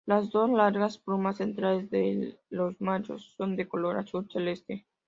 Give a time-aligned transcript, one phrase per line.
[0.07, 4.87] Las dos largas plumas centrales de los machos son de color azul celeste.